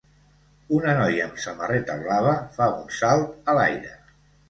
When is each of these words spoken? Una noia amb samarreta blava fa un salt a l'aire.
Una 0.77 0.95
noia 1.01 1.27
amb 1.27 1.37
samarreta 1.45 1.99
blava 2.01 2.35
fa 2.59 2.71
un 2.83 2.91
salt 3.01 3.41
a 3.55 3.61
l'aire. 3.63 3.97